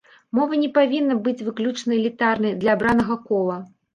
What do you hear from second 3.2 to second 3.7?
кола.